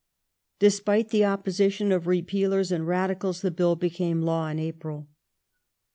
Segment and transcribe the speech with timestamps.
[0.57, 5.07] Despite the opposition of Repealers and Radicals the Bill became law in April.